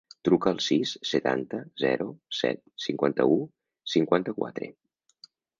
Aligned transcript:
Truca 0.27 0.51
al 0.53 0.61
sis, 0.67 0.93
setanta, 1.09 1.59
zero, 1.83 2.09
set, 2.39 2.63
cinquanta-u, 2.89 3.39
cinquanta-quatre. 3.97 4.75